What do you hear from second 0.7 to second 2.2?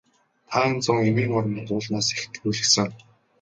зун эмийн ургамал уулнаас